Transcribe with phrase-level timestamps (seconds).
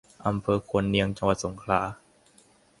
[0.27, 1.81] อำเภอควนเนียง จังหวัดสงขลา